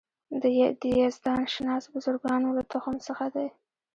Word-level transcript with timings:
د 0.41 0.43
یزدان 1.01 1.41
شناس 1.53 1.83
بزرګانو 1.93 2.49
له 2.57 2.63
تخم 2.73 2.95
څخه 3.07 3.25
دی. 3.35 3.47